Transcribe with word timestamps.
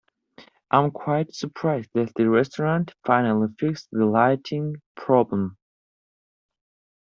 I 0.71 0.81
am 0.83 0.89
quite 0.89 1.31
surprised 1.35 1.91
that 1.93 2.11
the 2.15 2.27
restaurant 2.27 2.95
finally 3.05 3.49
fixed 3.59 3.89
the 3.91 4.07
lighting 4.07 4.77
problem. 4.95 5.59